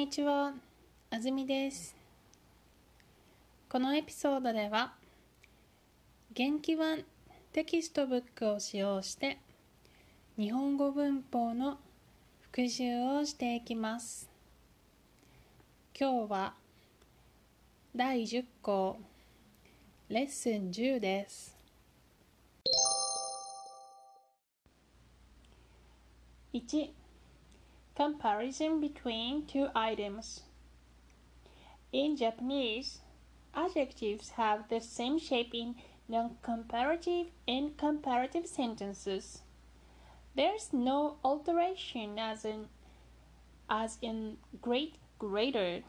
[0.00, 0.54] にちは、
[1.10, 1.94] あずみです。
[3.68, 4.94] このエピソードでは、
[6.32, 7.04] げんき one
[7.52, 9.36] textbook を使用して、
[10.38, 11.76] 日本語文法の
[12.40, 14.30] 復習をしていきます。
[15.94, 16.54] 今日は
[17.94, 18.96] 第10課
[20.08, 21.54] レッスン10です。
[26.54, 26.99] 1
[28.00, 30.40] Comparison between two items.
[31.92, 33.00] In Japanese,
[33.54, 35.74] adjectives have the same shape in
[36.08, 39.42] non comparative and comparative sentences.
[40.34, 42.68] There's no alteration as in,
[43.68, 45.82] as in great, greater.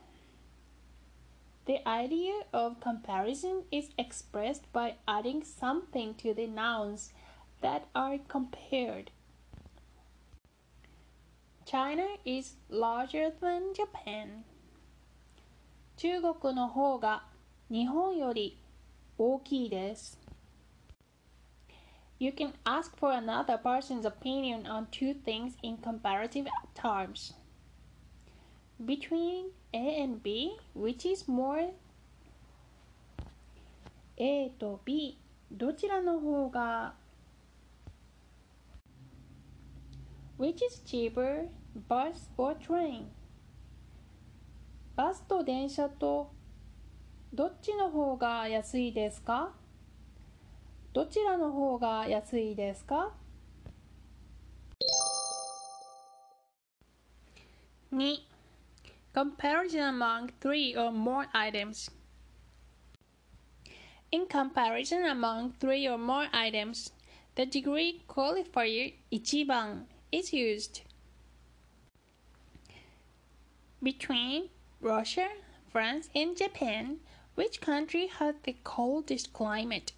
[1.65, 7.13] The idea of comparison is expressed by adding something to the nouns
[7.61, 9.11] that are compared.
[11.70, 14.44] China is larger than Japan.
[15.96, 17.24] 中国の方が
[17.70, 18.58] 日本より
[19.18, 20.20] 大きいです。
[22.18, 27.34] You can ask for another person's opinion on two things in comparative terms.
[28.84, 31.72] Between A and B, which is more?
[34.18, 35.18] A と B
[35.50, 36.94] どちらの方が
[40.38, 43.05] Which is cheaper, Bus or train?
[44.95, 46.31] バスと電車と
[47.33, 49.53] どっちの方が安いですか
[50.93, 53.13] どちらの方が安いですか
[57.93, 58.19] 2.
[59.13, 61.91] Comparison among three or more items.
[64.11, 66.93] In comparison among three or more items,
[67.35, 70.90] the degree qualifier 1番 is used.
[73.83, 74.49] Between
[74.79, 75.27] Russia,
[75.71, 76.99] France, and Japan,
[77.33, 79.93] which country has the coldest climate?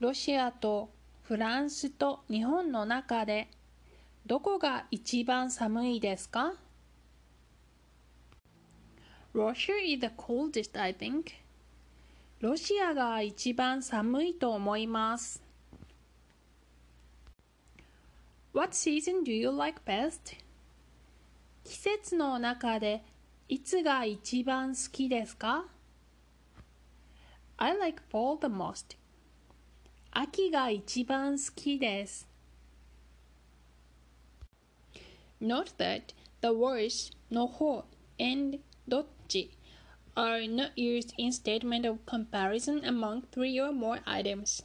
[0.00, 0.88] ロシアと
[1.24, 3.48] フランスと日本の中で
[4.26, 6.54] どこが一番寒いですか
[9.34, 11.32] Russia is the coldest, I think.
[12.40, 15.42] ロシアが一番寒いと思います。
[18.54, 20.43] What season do you like best?
[21.63, 23.03] 季節の中で
[23.47, 25.65] いつが一番好きですか
[27.57, 28.97] ?I like fall the most.
[30.11, 32.27] 秋が一番好きです。
[35.41, 37.85] Note that the words の方
[38.19, 39.51] and どっち
[40.15, 44.63] are not used in statement of comparison among three or more items.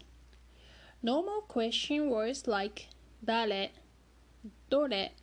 [1.03, 2.89] Normal question words like
[3.23, 3.73] 誰、
[4.69, 5.15] どれ、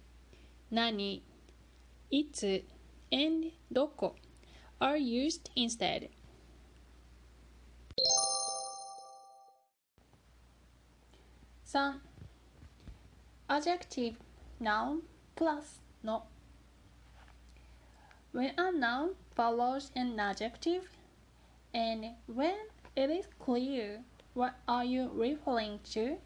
[0.70, 1.22] 何、
[2.13, 2.63] itsu,
[3.11, 4.15] and doko
[4.81, 6.09] are used instead.
[11.65, 11.81] 3.
[13.51, 14.17] adjective
[14.61, 15.03] noun
[15.35, 16.23] plus no.
[18.33, 20.89] When a noun follows an adjective,
[21.75, 22.57] and when
[22.95, 26.17] it is clear what are you referring to,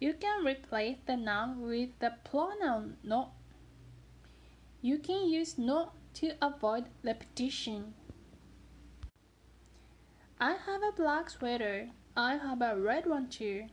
[0.00, 3.30] you can replace the noun with the pronoun no
[4.81, 7.93] You can use no to avoid repetition.
[10.39, 11.89] I have a black sweater.
[12.15, 13.67] I have a red one too.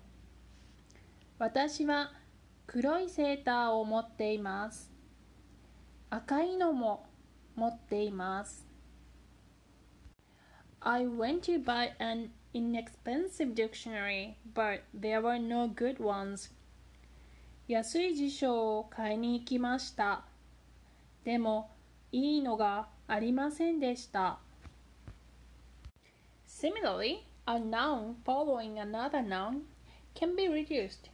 [1.38, 2.12] 私は
[2.66, 4.90] 黒いセーターを持っています。
[6.10, 7.06] 赤いのも
[7.56, 8.66] 持っています。
[10.80, 16.52] I went to buy an inexpensive dictionary, but there were no good ones.
[17.68, 20.24] 安い辞書を買いに行きました。
[21.25, 21.71] でも、
[22.11, 24.39] いいのがありませんでした。
[26.47, 29.63] Similarly, a noun following another noun
[30.13, 31.09] can be reduced.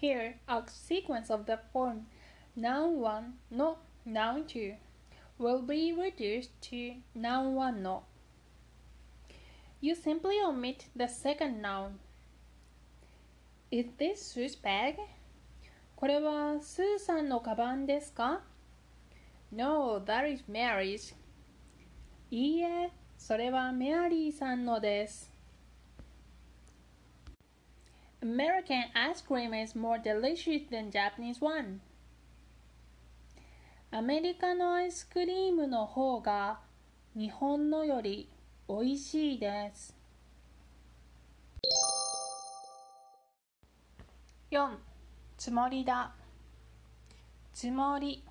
[0.00, 2.06] Here, a sequence of the form
[2.54, 4.74] noun 1 no noun 2
[5.38, 8.04] will be reduced to noun 1 no.
[9.80, 11.98] You simply omit the second noun.
[13.70, 14.98] Is this Sue's bag?
[15.96, 18.42] これはスーさんのカバンですか
[19.52, 21.14] ?No, that is Mary's.
[22.30, 25.32] いいえ、それはメアリーさんのです。
[28.22, 31.80] American ice cream is more delicious than Japanese one.
[33.90, 36.60] アメリカのアイスクリームの方が
[37.16, 38.28] 日本のより
[38.68, 39.96] 美味しいです。
[44.50, 44.76] 4.
[45.36, 46.12] つもりだ
[47.52, 48.22] つもり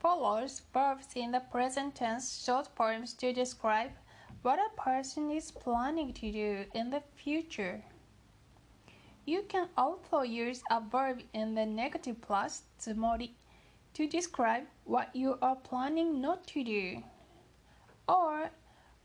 [0.00, 3.90] follows verbs in the present tense short forms to describe
[4.42, 7.82] what a person is planning to do in the future.
[9.24, 13.30] You can also use a verb in the negative plus tsumori
[13.94, 17.02] to describe what you are planning not to do
[18.06, 18.50] or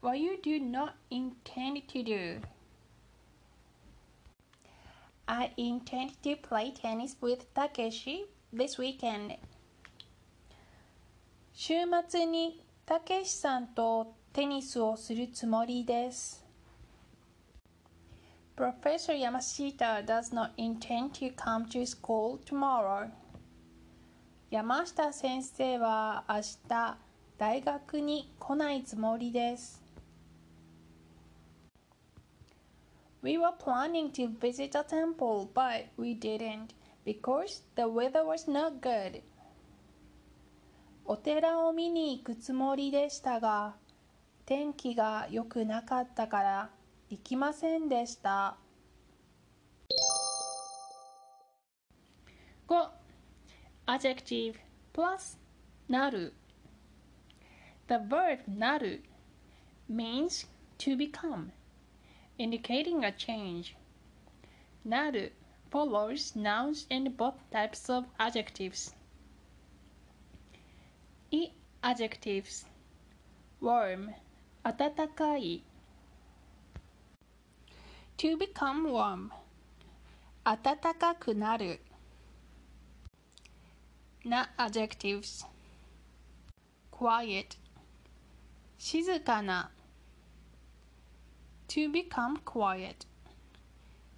[0.02, 2.42] what you do not intend to do.
[5.28, 9.38] I intend to play tennis with Takeshi this weekend.
[11.62, 11.74] 週
[12.08, 16.46] 末にたけしさんとテニスをするつもりです。
[18.56, 23.10] Professor Yamashita does not intend to come to school tomorrow.
[24.50, 26.36] 山下先生は明
[26.70, 26.98] 日
[27.38, 29.84] 大学に来ないつもりです。
[33.22, 36.70] We were planning to visit a temple, but we didn't
[37.06, 39.22] because the weather was not good.
[41.12, 43.74] お寺を見に行くつもりでしたが、
[44.46, 46.70] 天気が良くなかったから
[47.10, 48.56] 行きませんでした。
[52.68, 52.90] 5.
[53.88, 54.54] Adjective
[54.94, 55.40] plus
[55.88, 56.36] なる
[57.88, 59.04] The verb なる
[59.90, 60.48] means
[60.78, 61.50] to become
[62.38, 63.76] indicating a change.
[64.86, 65.32] Naru
[65.72, 68.99] follows nouns and both types of adjectives.
[71.32, 71.52] I
[71.84, 72.66] adjectives
[73.62, 74.16] warm
[74.64, 75.64] 暖かい
[78.18, 79.30] to become warm
[80.44, 81.82] 暖かくなる
[84.26, 85.46] na adjectives
[86.92, 87.58] quiet
[88.80, 89.70] 静かな
[91.68, 93.06] to become quiet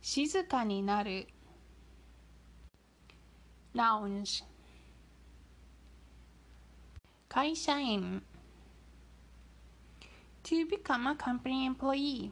[0.01, 1.27] 静かになる
[3.75, 4.45] nouns
[7.33, 8.21] 会社員
[10.43, 12.29] to become a company employee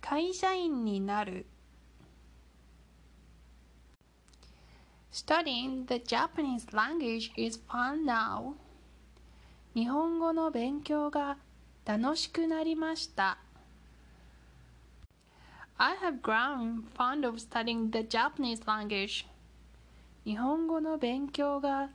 [0.00, 1.44] 会社員になる
[5.10, 8.54] Studying the Japanese language is fun now
[9.74, 11.36] 日本語の勉強が
[11.84, 13.38] 楽しくなりました
[15.78, 19.26] I have grown fond of studying the Japanese language.
[20.24, 21.88] 日本語の勉強が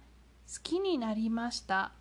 [0.45, 1.93] 好きになりました。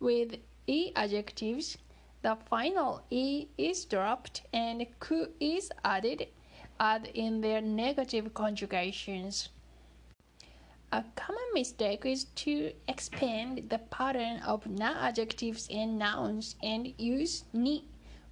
[0.00, 1.78] With e adjectives,
[2.22, 6.28] the final e is dropped and ku is added,
[6.78, 9.48] add in their negative conjugations.
[10.92, 17.44] A common mistake is to expand the pattern of na adjectives and nouns and use
[17.52, 17.84] ni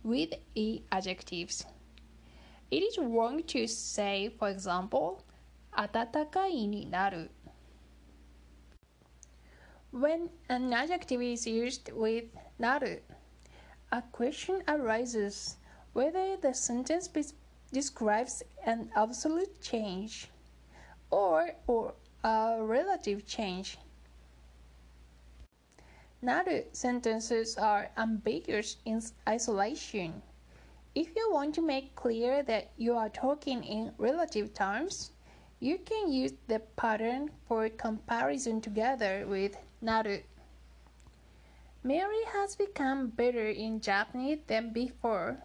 [0.05, 1.65] with e adjectives.
[2.71, 5.25] It is wrong to say, for example,
[5.75, 7.31] 暖かいになる.
[9.97, 12.25] When an adjective is used with
[12.59, 13.00] naru,
[13.94, 15.56] a question arises
[15.94, 17.07] whether the sentence
[17.71, 20.27] describes an absolute change
[21.12, 21.94] or, or
[22.25, 23.77] a relative change.
[26.21, 30.21] Naru sentences are ambiguous in isolation.
[30.94, 35.11] If you want to make clear that you are talking in relative terms,
[35.61, 40.22] you can use the pattern for comparison together with naru.
[41.84, 45.38] Mary has become better in Japanese than before.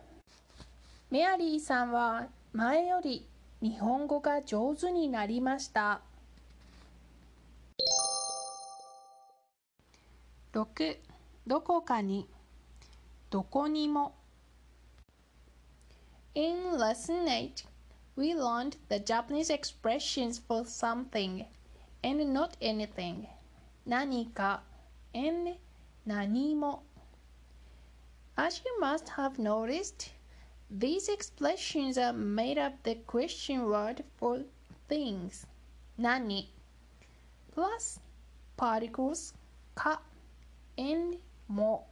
[1.10, 3.26] メアリーさんは前より
[3.60, 6.00] 日本語が上手になりました。
[10.52, 10.98] 6
[11.46, 12.26] どこかに
[13.30, 14.14] どこにも
[16.34, 17.66] In lesson 8
[18.16, 21.44] we learned the Japanese expressions for something
[22.02, 23.26] and not anything
[23.85, 24.63] 何か
[25.13, 25.57] and
[26.05, 26.83] 何も
[28.35, 30.11] As you must have noticed,
[30.69, 34.43] these expressions are made up the question word for
[34.89, 35.45] things
[35.97, 36.49] 何
[37.53, 37.99] plus
[38.57, 39.33] particles
[39.75, 40.01] か
[40.77, 41.83] and more.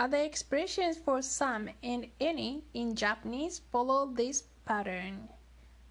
[0.00, 5.28] Other expressions for some and any in Japanese follow this pattern.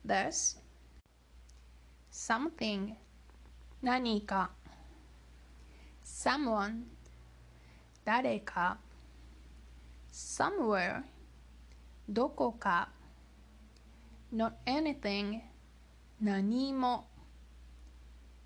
[0.03, 0.55] Thus,
[2.09, 2.95] something,
[3.81, 4.51] 何か
[6.03, 6.83] someone,
[8.03, 8.77] 誰か
[10.11, 11.03] somewhere,
[12.09, 12.89] どこか
[14.33, 15.41] not anything,
[16.21, 17.07] 何も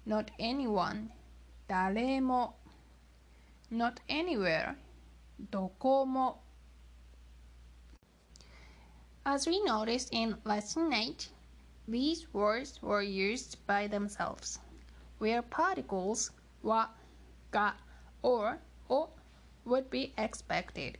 [0.06, 1.10] not anyone,
[1.68, 2.56] 誰も
[3.72, 4.76] not anywhere
[5.50, 6.42] どこも
[9.24, 11.30] As we noticed in lesson 8,
[11.88, 14.60] these words were used by themselves,
[15.19, 16.31] where particles
[16.63, 16.89] wa,
[17.51, 17.73] ga,
[18.23, 18.59] or
[18.91, 19.09] o
[19.65, 20.99] would be expected.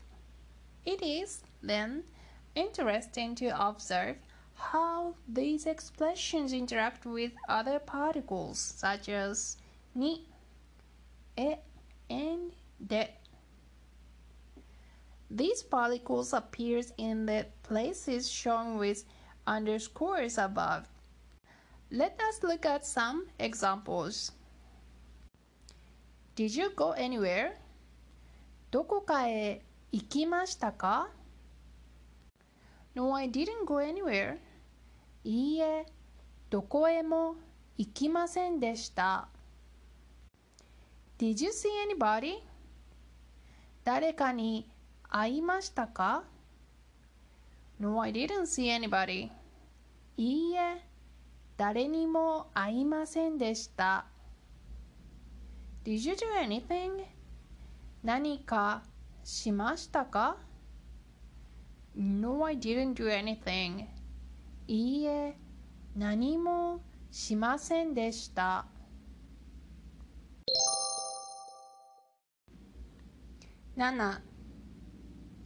[0.85, 2.05] It is, then,
[2.55, 4.17] interesting to observe
[4.55, 9.57] how these expressions interact with other particles such as
[9.95, 10.27] ni,
[11.37, 11.55] e,
[12.09, 12.53] and
[12.85, 13.09] de.
[15.31, 19.05] These particles appear in the places shown with
[19.47, 20.89] underscores above.
[21.91, 24.33] Let us look at some examples.
[26.35, 27.53] Did you go anywhere?
[28.73, 29.63] どこかへ
[29.93, 31.09] 行きましたか
[32.97, 34.39] ?No, I didn't go anywhere.
[35.23, 35.87] いいえ、
[36.51, 37.37] どこへも
[37.79, 39.29] 行きませんでした。
[41.19, 42.43] Did you see anybody?
[43.85, 44.69] 誰かに
[45.09, 46.25] 会いましたか
[47.79, 49.31] ?No, I didn't see anybody.
[50.17, 50.83] いいえ、
[51.57, 54.07] 誰にも会いませんでした。
[55.85, 57.05] Did you do anything?
[58.03, 58.83] 何か
[59.25, 60.37] しましたか
[61.95, 63.87] ?No, I didn't do anything.
[64.69, 65.37] いいえ、
[65.97, 68.67] 何もしませんでした。
[73.77, 74.21] 7.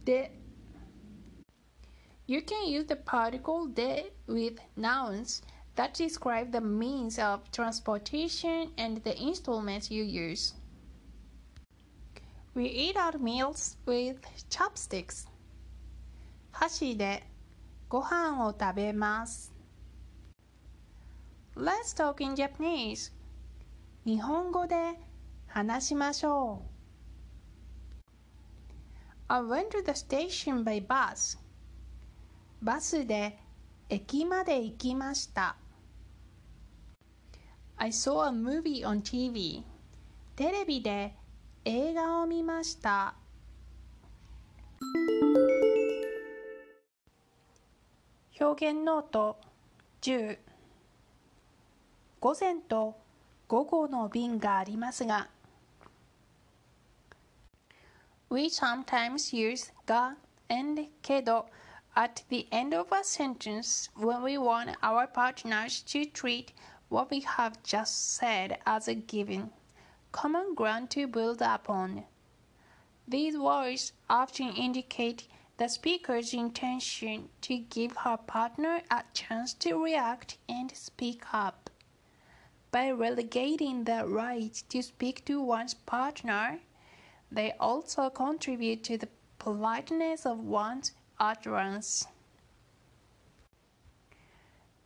[0.03, 0.31] De.
[2.27, 5.43] You can use the particle de with nouns
[5.76, 10.54] that describe the means of transportation and the instruments you use.
[12.54, 15.28] We eat our meals with chopsticks.
[16.52, 17.22] 箸で
[17.88, 19.52] ご飯を食べます。
[21.54, 23.12] Let's talk in Japanese.
[24.06, 24.98] 日本語で
[25.46, 26.76] 話しましょう。
[29.28, 31.38] I went to the station by bus.
[32.62, 33.38] バスで
[33.93, 35.57] 駅まで行きました。
[37.75, 39.65] I saw a movie on TV.
[40.37, 41.13] テレビで
[41.65, 43.15] 映画を見ました。
[48.39, 49.35] 表現ノート
[50.01, 50.37] 10
[52.21, 52.95] 午前と
[53.49, 55.27] 午後の便がありますが
[58.29, 60.15] We sometimes use ga
[60.47, 61.43] and kedo
[61.95, 66.53] at the end of a sentence when we want our partners to treat
[66.89, 69.49] what we have just said as a given,
[70.11, 72.03] common ground to build upon.
[73.07, 80.37] These words often indicate the speaker's intention to give her partner a chance to react
[80.47, 81.69] and speak up.
[82.71, 86.61] By relegating the right to speak to one's partner,
[87.29, 92.07] they also contribute to the politeness of one's utterance.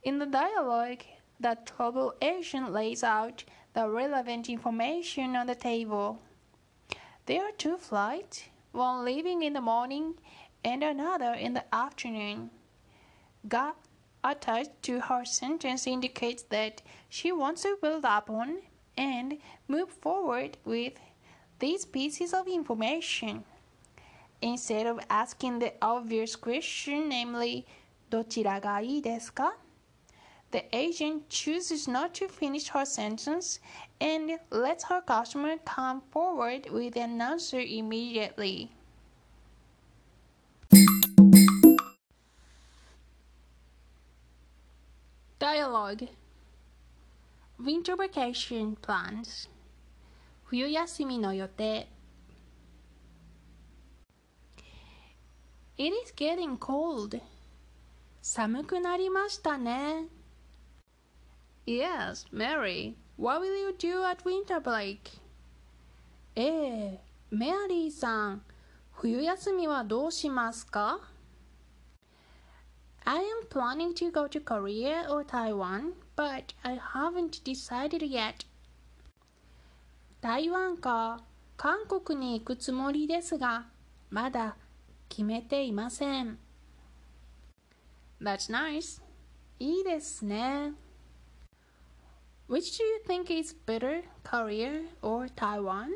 [0.04, 1.04] In the dialogue,
[1.40, 6.20] the trouble agent lays out the relevant information on the table.
[7.26, 10.16] There are two flights, one leaving in the morning
[10.64, 12.52] and another in the afternoon.
[13.48, 13.72] Ga
[14.24, 18.58] attached to her sentence indicates that she wants to build upon
[18.98, 19.38] and
[19.68, 20.94] move forward with
[21.60, 23.46] these pieces of information
[24.43, 27.67] Instead of asking the obvious question, namely,
[28.09, 29.55] どちらがいいですか
[30.51, 33.61] The agent chooses not to finish her sentence
[34.01, 38.71] and lets her customer come forward with an answer immediately.
[45.39, 46.09] Dialogue
[47.59, 49.49] Winter vacation plans
[50.51, 51.87] 冬休みの予定
[55.78, 57.20] It is getting cold
[58.22, 60.06] 寒くなりましたね
[61.68, 64.98] Yes, Mary, what will you do at winter break?
[66.36, 68.42] ええ、メアリーさん、
[68.94, 71.02] 冬休みはどうしますか
[73.04, 78.46] I am planning to go to Korea or Taiwan, but I haven't decided yet.
[80.22, 81.22] 台湾か
[81.58, 83.66] 韓国に行くつもりですが、
[84.10, 84.56] まだ
[85.10, 86.38] 決めていません。
[88.22, 89.02] That's nice.
[89.60, 90.74] いいですね。
[92.48, 95.88] Which do you think is better, Korea or Taiwan?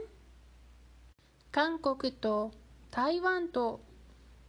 [1.51, 2.51] 韓国と
[2.91, 3.81] 台湾と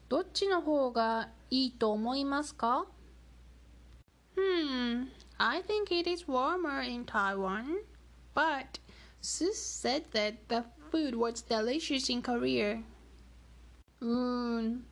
[0.09, 2.87] どっちの方がいいと思いますか
[4.37, 7.85] Hmm, I think it is warmer in Taiwan,
[8.35, 8.81] but
[9.21, 12.83] Sus said that the food was delicious in Korea.
[14.01, 14.85] うーん、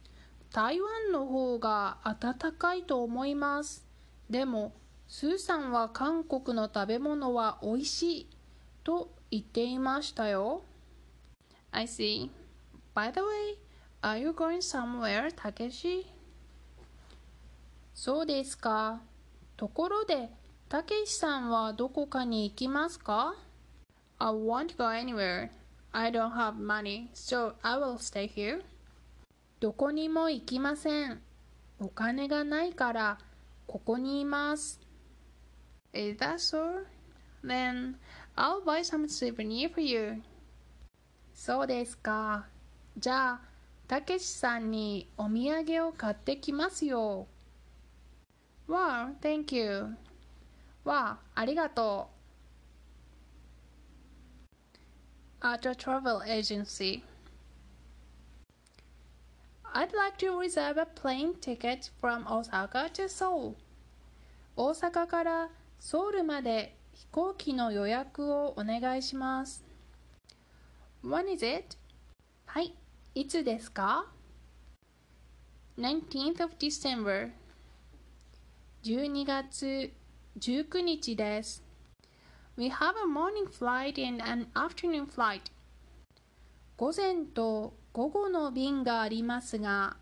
[0.52, 3.86] 台湾の方が暖かいと思います。
[4.28, 4.72] でも、
[5.06, 8.26] スーさんは韓国の食べ物は美味しい
[8.84, 10.62] と言っていましたよ。
[11.70, 12.30] I see.
[12.94, 13.56] By the way,
[14.02, 16.06] are you going somewhere, たけし
[17.94, 19.00] そうですか。
[19.56, 20.30] ところで、
[20.68, 23.34] たけしさんはどこかに行きますか
[24.18, 25.50] ?I won't go anywhere.
[25.92, 28.62] I don't have money, so I will stay here.
[29.60, 31.20] どこにも行きません。
[31.80, 33.18] お金がないから、
[33.66, 34.80] ここにいます。
[35.92, 36.84] Is that so?
[37.44, 37.96] Then
[38.36, 40.22] I'll buy some souvenir for you.
[41.34, 42.46] そうですか。
[42.96, 43.40] じゃあ、
[43.88, 47.26] たけしさんにお土産を買ってきますよ。
[48.68, 49.96] Wow, thank you.
[50.84, 52.10] わあ、ありがと
[55.42, 55.44] う。
[55.44, 57.02] At a travel agency.
[59.74, 63.54] I'd like to reserve a plane ticket from Osaka to Seoul.
[64.56, 69.62] 大阪からソウルまで飛行機の予約をお願いします。
[71.04, 71.76] When is it?
[72.46, 72.74] はい、
[73.14, 74.06] いつですか
[75.78, 77.30] ?19th of December
[78.82, 79.92] 12月
[80.38, 81.62] 19日です。
[82.56, 85.42] We have a morning flight and an afternoon flight.
[86.78, 89.96] 午前と午後の便がありますが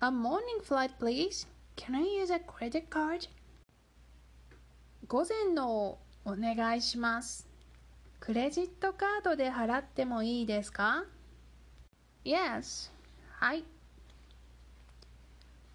[0.00, 1.46] A morning flight please.
[1.76, 3.28] Can I use a credit card?
[5.08, 7.46] 午前のお願いします。
[8.18, 11.04] クレジットカードで払ってもいいですか
[12.24, 12.90] ?Yes.
[13.32, 13.64] はい。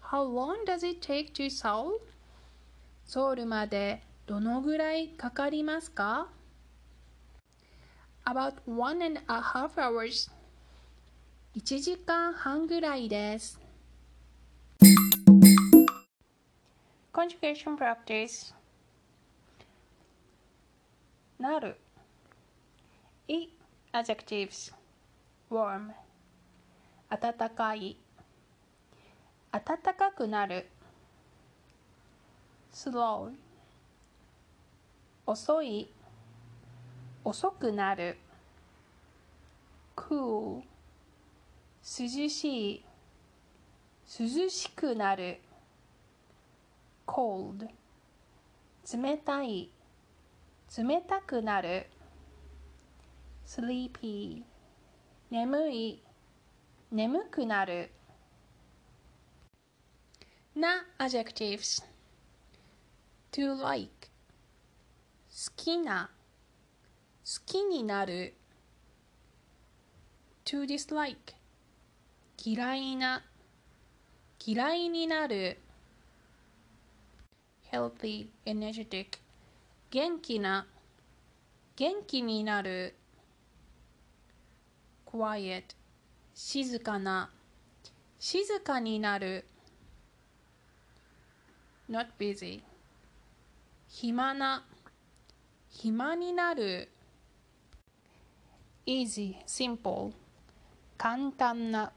[0.02, 2.00] How long does it take to Seoul?
[3.04, 6.26] ソウルまでどのぐらいかかりますか
[8.26, 10.30] ?About one and a half hours.
[11.54, 13.58] 1時間半ぐらいです。
[17.12, 18.54] Conjugation practice
[21.38, 21.76] なる
[23.26, 23.48] E
[23.92, 24.74] adjectives
[25.50, 25.92] warm
[27.08, 27.96] 暖かい
[29.50, 29.62] 暖
[29.94, 30.68] かくなる
[32.72, 33.32] slow
[35.24, 35.88] 遅い
[37.26, 38.16] 遅くなる。
[39.96, 40.62] cool
[41.82, 42.84] 涼しい。
[44.20, 45.40] 涼しくなる。
[47.04, 47.68] cold
[48.94, 49.72] 冷たい。
[50.78, 51.88] 冷たくなる。
[53.44, 54.44] sleepy
[55.28, 56.02] 眠い。
[56.92, 57.90] 眠くなる。
[60.54, 61.84] な adjectives
[63.32, 63.90] to like
[65.28, 66.15] 好きな。
[67.26, 68.34] 好きになる
[70.44, 71.16] to dislike
[72.38, 73.24] 嫌いな
[74.46, 75.58] 嫌いになる
[77.72, 79.18] healthy energetic
[79.90, 80.68] 元気な
[81.74, 82.94] 元気になる
[85.04, 85.64] quiet
[86.32, 87.28] 静かな
[88.20, 89.44] 静かになる
[91.90, 92.62] not busy
[93.88, 94.64] 暇な
[95.70, 96.88] 暇になる
[98.86, 100.12] easy simple
[100.96, 101.92] 簡単な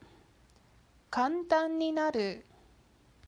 [1.11, 2.45] 簡単になる